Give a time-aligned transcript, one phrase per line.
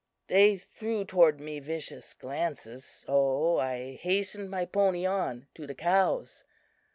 [0.29, 6.43] They threw toward me vicious glances, so I hastened my pony on to the cows.